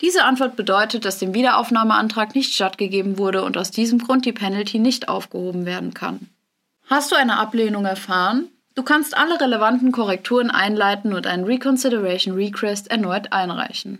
Diese 0.00 0.24
Antwort 0.24 0.56
bedeutet, 0.56 1.04
dass 1.04 1.18
dem 1.18 1.34
Wiederaufnahmeantrag 1.34 2.34
nicht 2.34 2.54
stattgegeben 2.54 3.18
wurde 3.18 3.42
und 3.42 3.56
aus 3.56 3.70
diesem 3.70 3.98
Grund 3.98 4.24
die 4.26 4.32
Penalty 4.32 4.78
nicht 4.78 5.08
aufgehoben 5.08 5.66
werden 5.66 5.94
kann. 5.94 6.28
Hast 6.86 7.12
du 7.12 7.16
eine 7.16 7.38
Ablehnung 7.38 7.84
erfahren? 7.84 8.48
Du 8.74 8.82
kannst 8.82 9.16
alle 9.16 9.40
relevanten 9.40 9.92
Korrekturen 9.92 10.50
einleiten 10.50 11.12
und 11.12 11.26
einen 11.26 11.44
Reconsideration 11.44 12.34
Request 12.34 12.90
erneut 12.90 13.32
einreichen. 13.32 13.98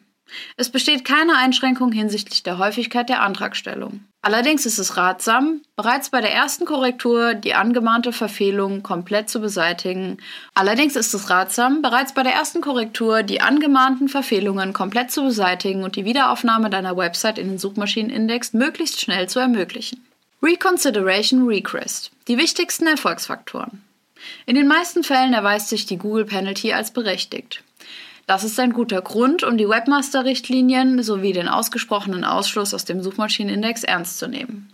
Es 0.57 0.71
besteht 0.71 1.05
keine 1.05 1.37
Einschränkung 1.37 1.93
hinsichtlich 1.93 2.43
der 2.43 2.59
Häufigkeit 2.59 3.09
der 3.09 3.23
Antragstellung. 3.23 4.01
Allerdings 4.21 4.67
ist 4.67 4.79
es 4.79 4.97
ratsam, 4.97 5.63
bereits 5.77 6.11
bei 6.11 6.21
der 6.21 6.35
ersten 6.35 6.65
Korrektur 6.65 7.35
die 7.35 7.55
angemahnte 7.55 8.13
Verfehlung 8.13 8.83
komplett 8.83 9.31
zu 9.31 9.41
beseitigen. 9.41 10.19
Allerdings 10.55 10.97
ist 10.97 11.15
es 11.15 11.31
ratsam, 11.31 11.83
bereits 11.83 12.15
bei 12.15 12.25
der 12.25 12.35
ersten 12.35 12.61
Korrektur 12.61 13.23
die 13.23 13.41
angemahnten 13.41 14.09
Verfehlungen 14.09 14.73
komplett 14.73 15.13
zu 15.13 15.23
beseitigen 15.23 15.85
und 15.85 15.95
die 15.95 16.05
Wiederaufnahme 16.05 16.69
deiner 16.69 16.97
Website 16.97 17.39
in 17.39 17.49
den 17.49 17.59
Suchmaschinenindex 17.59 18.53
möglichst 18.55 19.01
schnell 19.01 19.29
zu 19.29 19.39
ermöglichen. 19.39 20.05
Reconsideration 20.43 21.47
Request. 21.47 22.11
Die 22.27 22.39
wichtigsten 22.39 22.87
Erfolgsfaktoren. 22.87 23.83
In 24.47 24.57
den 24.57 24.67
meisten 24.67 25.05
Fällen 25.05 25.33
erweist 25.33 25.69
sich 25.69 25.87
die 25.87 25.97
Google 25.97 26.25
Penalty 26.25 26.73
als 26.73 26.93
berechtigt. 26.93 27.63
Das 28.29 28.45
ist 28.45 28.61
ein 28.61 28.75
guter 28.75 29.01
Grund, 29.01 29.43
um 29.43 29.57
die 29.57 29.71
Webmaster-Richtlinien 29.71 31.03
sowie 31.03 31.33
den 31.33 31.49
ausgesprochenen 31.49 32.25
Ausschluss 32.25 32.75
aus 32.75 32.85
dem 32.85 33.03
Suchmaschinenindex 33.03 33.85
ernst 33.85 34.19
zu 34.19 34.29
nehmen. 34.29 34.71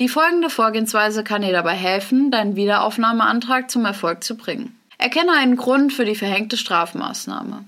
Die 0.00 0.08
folgende 0.08 0.50
Vorgehensweise 0.50 1.22
kann 1.22 1.42
dir 1.42 1.52
dabei 1.52 1.74
helfen, 1.74 2.32
deinen 2.32 2.56
Wiederaufnahmeantrag 2.56 3.70
zum 3.70 3.84
Erfolg 3.84 4.24
zu 4.24 4.36
bringen. 4.36 4.76
Erkenne 4.98 5.30
einen 5.38 5.54
Grund 5.54 5.92
für 5.92 6.04
die 6.04 6.16
verhängte 6.16 6.56
Strafmaßnahme. 6.56 7.64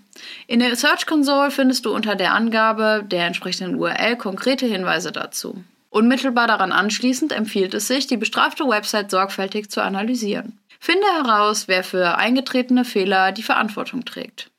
In 0.49 0.59
der 0.59 0.75
Search 0.75 1.07
Console 1.07 1.52
findest 1.52 1.87
du 1.87 1.95
unter 1.95 2.17
der 2.17 2.35
Angabe 2.35 3.05
der 3.07 3.25
entsprechenden 3.25 3.76
URL 3.76 4.17
konkrete 4.17 4.67
Hinweise 4.67 5.12
dazu. 5.12 5.62
Unmittelbar 5.91 6.49
daran 6.49 6.73
anschließend 6.73 7.31
empfiehlt 7.31 7.75
es 7.75 7.87
sich, 7.87 8.09
die 8.09 8.17
bestrafte 8.17 8.67
Website 8.67 9.12
sorgfältig 9.12 9.71
zu 9.71 9.85
analysieren. 9.85 10.59
Finde 10.81 11.07
heraus, 11.14 11.69
wer 11.69 11.85
für 11.85 12.17
eingetretene 12.17 12.85
Fehler 12.85 13.31
die 13.31 13.45
Verantwortung 13.45 14.05
trägt. 14.05 14.51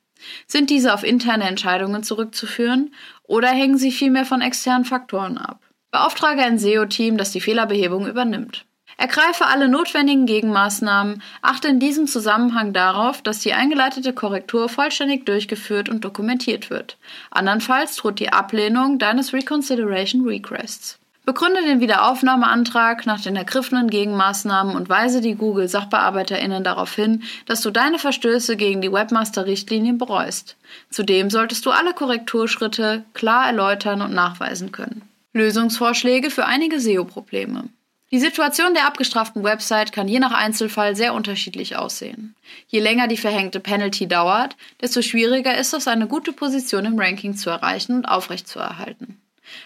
Sind 0.47 0.69
diese 0.69 0.93
auf 0.93 1.03
interne 1.03 1.45
Entscheidungen 1.45 2.03
zurückzuführen 2.03 2.93
oder 3.23 3.49
hängen 3.49 3.77
sie 3.77 3.91
vielmehr 3.91 4.25
von 4.25 4.41
externen 4.41 4.85
Faktoren 4.85 5.37
ab? 5.37 5.59
Beauftrage 5.91 6.41
ein 6.41 6.57
SEO-Team, 6.57 7.17
das 7.17 7.31
die 7.31 7.41
Fehlerbehebung 7.41 8.07
übernimmt. 8.07 8.65
Ergreife 8.97 9.47
alle 9.47 9.69
notwendigen 9.69 10.25
Gegenmaßnahmen, 10.25 11.21
achte 11.41 11.67
in 11.67 11.79
diesem 11.79 12.07
Zusammenhang 12.07 12.73
darauf, 12.73 13.21
dass 13.21 13.39
die 13.39 13.53
eingeleitete 13.53 14.13
Korrektur 14.13 14.69
vollständig 14.69 15.25
durchgeführt 15.25 15.89
und 15.89 16.05
dokumentiert 16.05 16.69
wird. 16.69 16.97
Andernfalls 17.31 17.95
droht 17.95 18.19
die 18.19 18.29
Ablehnung 18.29 18.99
deines 18.99 19.33
Reconsideration 19.33 20.27
Requests. 20.27 20.99
Begründe 21.25 21.61
den 21.61 21.79
Wiederaufnahmeantrag 21.79 23.05
nach 23.05 23.21
den 23.21 23.37
ergriffenen 23.37 23.89
Gegenmaßnahmen 23.89 24.75
und 24.75 24.89
weise 24.89 25.21
die 25.21 25.35
Google-SachbearbeiterInnen 25.35 26.65
darauf 26.65 26.93
hin, 26.93 27.23
dass 27.45 27.61
du 27.61 27.71
deine 27.71 27.97
Verstöße 27.97 28.57
gegen 28.57 28.81
die 28.81 28.91
Webmaster-Richtlinien 28.91 29.97
bereust. 29.97 30.57
Zudem 30.89 31.29
solltest 31.29 31.65
du 31.65 31.71
alle 31.71 31.93
Korrekturschritte 31.93 33.05
klar 33.13 33.47
erläutern 33.47 34.01
und 34.01 34.13
nachweisen 34.13 34.73
können. 34.73 35.01
Lösungsvorschläge 35.31 36.29
für 36.29 36.45
einige 36.45 36.81
SEO-Probleme. 36.81 37.69
Die 38.11 38.19
Situation 38.19 38.73
der 38.73 38.85
abgestraften 38.85 39.43
Website 39.43 39.93
kann 39.93 40.09
je 40.09 40.19
nach 40.19 40.33
Einzelfall 40.33 40.95
sehr 40.95 41.13
unterschiedlich 41.13 41.77
aussehen. 41.77 42.35
Je 42.67 42.81
länger 42.81 43.07
die 43.07 43.17
verhängte 43.17 43.61
Penalty 43.61 44.07
dauert, 44.07 44.57
desto 44.81 45.01
schwieriger 45.01 45.57
ist 45.57 45.73
es, 45.73 45.87
eine 45.87 46.05
gute 46.05 46.33
Position 46.33 46.85
im 46.85 46.99
Ranking 46.99 47.35
zu 47.35 47.49
erreichen 47.49 47.95
und 47.95 48.05
aufrechtzuerhalten. 48.05 49.22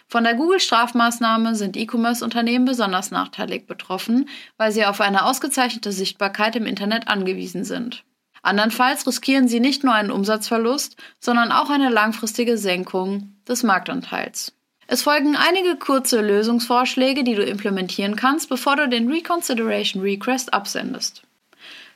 Von 0.08 0.24
der 0.24 0.36
Google-Strafmaßnahme 0.36 1.56
sind 1.56 1.78
E-Commerce-Unternehmen 1.78 2.66
besonders 2.66 3.12
nachteilig 3.12 3.68
betroffen, 3.68 4.30
weil 4.58 4.72
sie 4.72 4.86
auf 4.86 5.02
eine 5.02 5.26
ausgezeichnete 5.26 5.92
Sichtbarkeit 5.92 6.56
im 6.56 6.66
Internet 6.66 7.08
angewiesen 7.08 7.64
sind. 7.64 8.04
Andernfalls 8.42 9.06
riskieren 9.06 9.48
sie 9.48 9.60
nicht 9.60 9.84
nur 9.84 9.94
einen 9.94 10.12
Umsatzverlust, 10.12 10.96
sondern 11.20 11.52
auch 11.52 11.70
eine 11.70 11.90
langfristige 11.90 12.58
Senkung 12.58 13.36
des 13.48 13.64
Marktanteils. 13.64 14.54
Es 14.88 15.02
folgen 15.02 15.36
einige 15.36 15.76
kurze 15.76 16.22
Lösungsvorschläge, 16.22 17.26
die 17.26 17.36
du 17.36 17.44
implementieren 17.44 18.16
kannst, 18.16 18.48
bevor 18.48 18.78
du 18.78 18.88
den 18.88 19.12
Reconsideration 19.12 20.02
Request 20.02 20.54
absendest. 20.54 21.24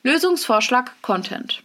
Lösungsvorschlag 0.04 0.92
Content. 1.02 1.64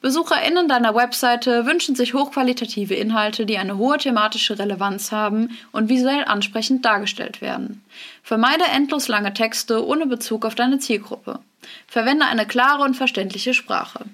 BesucherInnen 0.00 0.68
deiner 0.68 0.94
Webseite 0.94 1.66
wünschen 1.66 1.94
sich 1.94 2.14
hochqualitative 2.14 2.94
Inhalte, 2.94 3.46
die 3.46 3.58
eine 3.58 3.78
hohe 3.78 3.98
thematische 3.98 4.58
Relevanz 4.58 5.12
haben 5.12 5.56
und 5.72 5.88
visuell 5.88 6.24
ansprechend 6.24 6.84
dargestellt 6.84 7.40
werden. 7.40 7.82
Vermeide 8.22 8.64
endlos 8.64 9.08
lange 9.08 9.34
Texte 9.34 9.84
ohne 9.86 10.06
Bezug 10.06 10.44
auf 10.44 10.54
deine 10.54 10.78
Zielgruppe. 10.78 11.40
Verwende 11.86 12.26
eine 12.26 12.46
klare 12.46 12.84
und 12.84 12.94
verständliche 12.94 13.54
Sprache. 13.54 14.04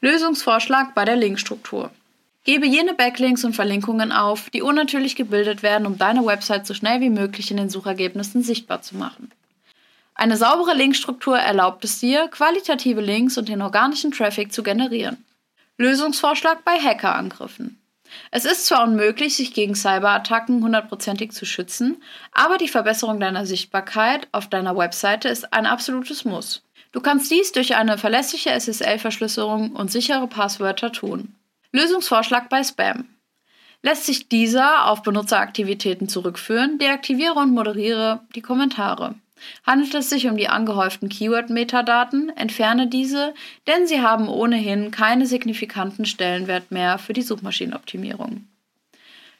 Lösungsvorschlag 0.00 0.94
bei 0.94 1.04
der 1.04 1.16
Linkstruktur. 1.16 1.90
Gebe 2.44 2.66
jene 2.66 2.94
Backlinks 2.94 3.44
und 3.44 3.54
Verlinkungen 3.54 4.12
auf, 4.12 4.50
die 4.50 4.62
unnatürlich 4.62 5.16
gebildet 5.16 5.64
werden, 5.64 5.86
um 5.86 5.98
deine 5.98 6.24
Website 6.24 6.66
so 6.66 6.74
schnell 6.74 7.00
wie 7.00 7.10
möglich 7.10 7.50
in 7.50 7.56
den 7.56 7.70
Suchergebnissen 7.70 8.42
sichtbar 8.42 8.82
zu 8.82 8.96
machen. 8.96 9.32
Eine 10.18 10.38
saubere 10.38 10.74
Linkstruktur 10.74 11.38
erlaubt 11.38 11.84
es 11.84 12.00
dir, 12.00 12.28
qualitative 12.28 13.02
Links 13.02 13.36
und 13.36 13.50
den 13.50 13.60
organischen 13.60 14.12
Traffic 14.12 14.50
zu 14.50 14.62
generieren. 14.62 15.22
Lösungsvorschlag 15.76 16.64
bei 16.64 16.78
Hackerangriffen. 16.78 17.78
Es 18.30 18.46
ist 18.46 18.64
zwar 18.64 18.84
unmöglich, 18.84 19.36
sich 19.36 19.52
gegen 19.52 19.74
Cyberattacken 19.74 20.62
hundertprozentig 20.62 21.32
zu 21.32 21.44
schützen, 21.44 22.02
aber 22.32 22.56
die 22.56 22.68
Verbesserung 22.68 23.20
deiner 23.20 23.44
Sichtbarkeit 23.44 24.26
auf 24.32 24.48
deiner 24.48 24.74
Webseite 24.76 25.28
ist 25.28 25.52
ein 25.52 25.66
absolutes 25.66 26.24
Muss. 26.24 26.62
Du 26.92 27.00
kannst 27.02 27.30
dies 27.30 27.52
durch 27.52 27.76
eine 27.76 27.98
verlässliche 27.98 28.50
SSL-Verschlüsselung 28.58 29.72
und 29.72 29.92
sichere 29.92 30.26
Passwörter 30.28 30.92
tun. 30.92 31.34
Lösungsvorschlag 31.72 32.48
bei 32.48 32.64
Spam. 32.64 33.04
Lässt 33.82 34.06
sich 34.06 34.30
dieser 34.30 34.86
auf 34.86 35.02
Benutzeraktivitäten 35.02 36.08
zurückführen, 36.08 36.78
deaktiviere 36.78 37.34
und 37.34 37.52
moderiere 37.52 38.20
die 38.34 38.40
Kommentare. 38.40 39.14
Handelt 39.64 39.94
es 39.94 40.10
sich 40.10 40.26
um 40.26 40.36
die 40.36 40.48
angehäuften 40.48 41.08
Keyword-Metadaten, 41.08 42.30
entferne 42.36 42.86
diese, 42.86 43.34
denn 43.66 43.86
sie 43.86 44.00
haben 44.00 44.28
ohnehin 44.28 44.90
keinen 44.90 45.26
signifikanten 45.26 46.06
Stellenwert 46.06 46.70
mehr 46.70 46.98
für 46.98 47.12
die 47.12 47.22
Suchmaschinenoptimierung. 47.22 48.46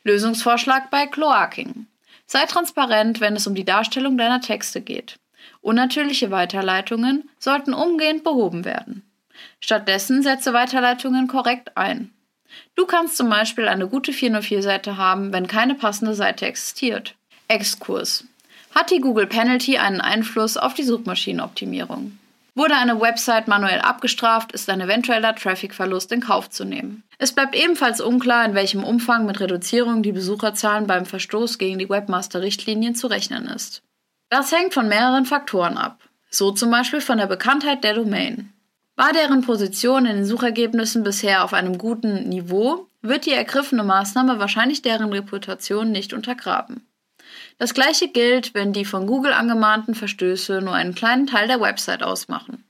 Lösungsvorschlag 0.04 0.90
bei 0.90 1.06
Cloaking. 1.06 1.86
Sei 2.26 2.44
transparent, 2.46 3.20
wenn 3.20 3.36
es 3.36 3.46
um 3.46 3.54
die 3.54 3.64
Darstellung 3.64 4.18
deiner 4.18 4.40
Texte 4.40 4.80
geht. 4.80 5.16
Unnatürliche 5.60 6.30
Weiterleitungen 6.30 7.28
sollten 7.38 7.74
umgehend 7.74 8.24
behoben 8.24 8.64
werden. 8.64 9.02
Stattdessen 9.60 10.22
setze 10.22 10.52
Weiterleitungen 10.52 11.26
korrekt 11.28 11.76
ein. 11.76 12.12
Du 12.74 12.86
kannst 12.86 13.16
zum 13.16 13.28
Beispiel 13.28 13.68
eine 13.68 13.88
gute 13.88 14.12
404-Seite 14.12 14.96
haben, 14.96 15.32
wenn 15.32 15.46
keine 15.46 15.74
passende 15.74 16.14
Seite 16.14 16.46
existiert. 16.46 17.14
Exkurs. 17.48 18.24
Hat 18.76 18.90
die 18.90 19.00
Google 19.00 19.26
Penalty 19.26 19.78
einen 19.78 20.02
Einfluss 20.02 20.58
auf 20.58 20.74
die 20.74 20.82
Suchmaschinenoptimierung? 20.82 22.18
Wurde 22.54 22.74
eine 22.74 23.00
Website 23.00 23.48
manuell 23.48 23.80
abgestraft, 23.80 24.52
ist 24.52 24.68
ein 24.68 24.82
eventueller 24.82 25.34
Trafficverlust 25.34 26.12
in 26.12 26.20
Kauf 26.20 26.50
zu 26.50 26.66
nehmen. 26.66 27.02
Es 27.16 27.32
bleibt 27.32 27.54
ebenfalls 27.54 28.02
unklar, 28.02 28.44
in 28.44 28.54
welchem 28.54 28.84
Umfang 28.84 29.24
mit 29.24 29.40
Reduzierung 29.40 30.02
die 30.02 30.12
Besucherzahlen 30.12 30.86
beim 30.86 31.06
Verstoß 31.06 31.56
gegen 31.56 31.78
die 31.78 31.88
Webmaster-Richtlinien 31.88 32.94
zu 32.94 33.06
rechnen 33.06 33.46
ist. 33.46 33.80
Das 34.28 34.52
hängt 34.52 34.74
von 34.74 34.88
mehreren 34.88 35.24
Faktoren 35.24 35.78
ab. 35.78 35.98
So 36.28 36.50
zum 36.50 36.70
Beispiel 36.70 37.00
von 37.00 37.16
der 37.16 37.28
Bekanntheit 37.28 37.82
der 37.82 37.94
Domain. 37.94 38.52
War 38.94 39.14
deren 39.14 39.40
Position 39.40 40.04
in 40.04 40.16
den 40.16 40.26
Suchergebnissen 40.26 41.02
bisher 41.02 41.44
auf 41.44 41.54
einem 41.54 41.78
guten 41.78 42.28
Niveau, 42.28 42.88
wird 43.00 43.24
die 43.24 43.32
ergriffene 43.32 43.84
Maßnahme 43.84 44.38
wahrscheinlich 44.38 44.82
deren 44.82 45.14
Reputation 45.14 45.92
nicht 45.92 46.12
untergraben. 46.12 46.86
Das 47.58 47.72
gleiche 47.72 48.08
gilt, 48.08 48.54
wenn 48.54 48.72
die 48.72 48.84
von 48.84 49.06
Google 49.06 49.32
angemahnten 49.32 49.94
Verstöße 49.94 50.60
nur 50.60 50.74
einen 50.74 50.94
kleinen 50.94 51.26
Teil 51.26 51.48
der 51.48 51.60
Website 51.60 52.02
ausmachen. 52.02 52.64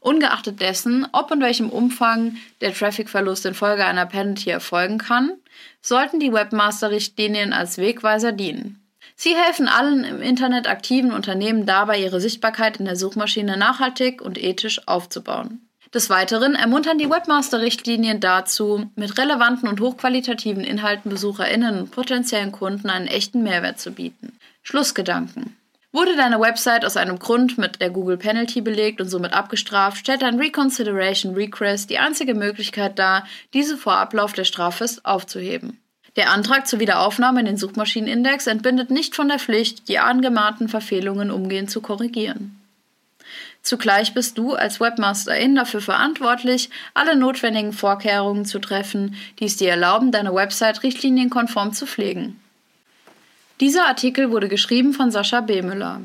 Ungeachtet 0.00 0.60
dessen, 0.60 1.06
ob 1.12 1.30
und 1.30 1.40
welchem 1.40 1.70
Umfang 1.70 2.36
der 2.60 2.74
Trafficverlust 2.74 3.46
infolge 3.46 3.84
einer 3.84 4.06
Penalty 4.06 4.50
erfolgen 4.50 4.98
kann, 4.98 5.32
sollten 5.80 6.18
die 6.18 6.32
Webmaster-Richtlinien 6.32 7.52
als 7.52 7.78
Wegweiser 7.78 8.32
dienen. 8.32 8.82
Sie 9.14 9.34
helfen 9.34 9.68
allen 9.68 10.04
im 10.04 10.20
Internet 10.20 10.66
aktiven 10.66 11.12
Unternehmen 11.12 11.64
dabei, 11.64 12.00
ihre 12.00 12.20
Sichtbarkeit 12.20 12.78
in 12.78 12.84
der 12.84 12.96
Suchmaschine 12.96 13.56
nachhaltig 13.56 14.20
und 14.20 14.42
ethisch 14.42 14.86
aufzubauen. 14.88 15.65
Des 15.96 16.10
Weiteren 16.10 16.56
ermuntern 16.56 16.98
die 16.98 17.08
Webmaster-Richtlinien 17.08 18.20
dazu, 18.20 18.90
mit 18.96 19.16
relevanten 19.16 19.66
und 19.66 19.80
hochqualitativen 19.80 20.62
Inhalten 20.62 21.10
BesucherInnen 21.10 21.78
und 21.78 21.90
potenziellen 21.90 22.52
Kunden 22.52 22.90
einen 22.90 23.06
echten 23.06 23.42
Mehrwert 23.42 23.80
zu 23.80 23.92
bieten. 23.92 24.36
Schlussgedanken. 24.62 25.56
Wurde 25.92 26.14
deine 26.14 26.38
Website 26.38 26.84
aus 26.84 26.98
einem 26.98 27.18
Grund 27.18 27.56
mit 27.56 27.80
der 27.80 27.88
Google 27.88 28.18
Penalty 28.18 28.60
belegt 28.60 29.00
und 29.00 29.08
somit 29.08 29.32
abgestraft, 29.32 29.96
stellt 29.96 30.22
ein 30.22 30.38
Reconsideration 30.38 31.32
Request 31.32 31.88
die 31.88 31.96
einzige 31.96 32.34
Möglichkeit 32.34 32.98
dar, 32.98 33.26
diese 33.54 33.78
vor 33.78 33.96
Ablauf 33.96 34.34
der 34.34 34.44
Straffrist 34.44 35.06
aufzuheben. 35.06 35.80
Der 36.16 36.30
Antrag 36.30 36.66
zur 36.66 36.78
Wiederaufnahme 36.78 37.40
in 37.40 37.46
den 37.46 37.56
Suchmaschinenindex 37.56 38.48
entbindet 38.48 38.90
nicht 38.90 39.14
von 39.14 39.28
der 39.28 39.38
Pflicht, 39.38 39.88
die 39.88 39.98
angemahnten 39.98 40.68
Verfehlungen 40.68 41.30
umgehend 41.30 41.70
zu 41.70 41.80
korrigieren. 41.80 42.55
Zugleich 43.66 44.14
bist 44.14 44.38
du 44.38 44.54
als 44.54 44.78
Webmasterin 44.78 45.56
dafür 45.56 45.80
verantwortlich, 45.80 46.70
alle 46.94 47.16
notwendigen 47.16 47.72
Vorkehrungen 47.72 48.44
zu 48.44 48.60
treffen, 48.60 49.16
die 49.40 49.46
es 49.46 49.56
dir 49.56 49.70
erlauben, 49.70 50.12
deine 50.12 50.32
Website 50.32 50.84
richtlinienkonform 50.84 51.72
zu 51.72 51.84
pflegen. 51.84 52.40
Dieser 53.58 53.88
Artikel 53.88 54.30
wurde 54.30 54.46
geschrieben 54.48 54.92
von 54.92 55.10
Sascha 55.10 55.40
B. 55.40 55.62
Müller. 55.62 56.02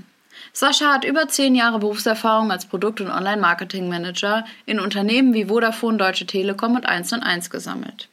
Sascha 0.54 0.92
hat 0.92 1.06
über 1.06 1.28
zehn 1.28 1.54
Jahre 1.54 1.78
Berufserfahrung 1.78 2.52
als 2.52 2.66
Produkt- 2.66 3.00
und 3.00 3.12
Online-Marketing-Manager 3.12 4.44
in 4.66 4.80
Unternehmen 4.80 5.36
wie 5.36 5.46
Vodafone, 5.46 6.00
Deutsche 6.00 6.26
Telekom 6.26 6.74
und 6.74 6.88
1 6.88 7.14
und 7.14 7.22
1 7.22 7.52
gesammelt. 7.52 8.10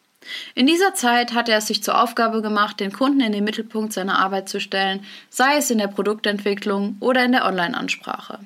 In 0.56 0.66
dieser 0.66 0.92
Zeit 0.92 1.32
hat 1.32 1.48
er 1.48 1.56
es 1.56 1.68
sich 1.68 1.82
zur 1.82 1.98
Aufgabe 1.98 2.42
gemacht, 2.42 2.80
den 2.80 2.92
Kunden 2.92 3.22
in 3.22 3.32
den 3.32 3.44
Mittelpunkt 3.44 3.94
seiner 3.94 4.18
Arbeit 4.18 4.50
zu 4.50 4.60
stellen, 4.60 5.06
sei 5.30 5.56
es 5.56 5.70
in 5.70 5.78
der 5.78 5.88
Produktentwicklung 5.88 6.98
oder 7.00 7.24
in 7.24 7.32
der 7.32 7.46
Online-Ansprache. 7.46 8.40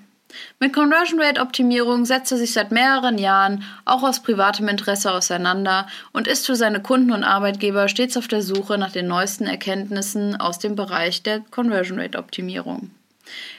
Mit 0.59 0.73
Conversion 0.73 1.21
Rate 1.21 1.41
Optimierung 1.41 2.05
setzt 2.05 2.33
er 2.33 2.39
sich 2.39 2.53
seit 2.53 2.71
mehreren 2.71 3.19
Jahren 3.19 3.65
auch 3.85 4.03
aus 4.03 4.23
privatem 4.23 4.69
Interesse 4.69 5.13
auseinander 5.13 5.87
und 6.13 6.27
ist 6.27 6.47
für 6.47 6.57
seine 6.57 6.81
Kunden 6.81 7.13
und 7.13 7.25
Arbeitgeber 7.25 7.89
stets 7.89 8.17
auf 8.17 8.29
der 8.29 8.43
Suche 8.43 8.79
nach 8.79 8.93
den 8.93 9.09
neuesten 9.09 9.47
Erkenntnissen 9.47 10.41
aus 10.41 10.59
dem 10.59 10.77
Bereich 10.77 11.23
der 11.23 11.41
Conversion 11.51 12.01
Rate 12.01 12.19
Optimierung. 12.19 12.91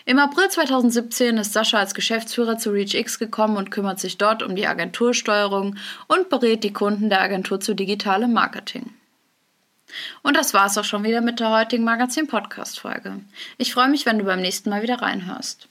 Im 0.06 0.20
April 0.20 0.50
2017 0.50 1.38
ist 1.38 1.53
Sascha 1.53 1.80
als 1.80 1.94
Geschäftsführer 1.94 2.58
zu 2.58 2.72
ReachX 2.72 3.18
gekommen 3.18 3.58
und 3.58 3.72
kümmert 3.72 4.00
sich 4.00 4.18
dort 4.18 4.44
um 4.44 4.56
die 4.56 4.68
Agentursteuerung 4.68 5.77
und 6.08 6.30
berät 6.30 6.63
die 6.63 6.74
Kunden 6.74 7.10
der 7.10 7.22
Agentur 7.22 7.60
zu 7.60 7.74
digitalem 7.74 8.34
Marketing. 8.34 8.94
Und 10.22 10.36
das 10.36 10.53
war's 10.53 10.77
auch 10.77 10.84
schon 10.84 11.03
wieder 11.03 11.22
mit 11.22 11.39
der 11.39 11.51
heutigen 11.51 11.84
Magazin-Podcast-Folge. 11.84 13.20
Ich 13.58 13.74
freue 13.74 13.89
mich, 13.89 14.06
wenn 14.06 14.18
du 14.18 14.25
beim 14.25 14.42
nächsten 14.42 14.70
Mal 14.70 14.82
wieder 14.82 15.01
reinhörst. 15.01 15.68